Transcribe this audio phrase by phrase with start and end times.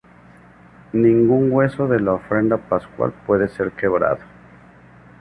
[0.93, 4.17] Ningún hueso de la ofrenda pascual puede ser quebrado.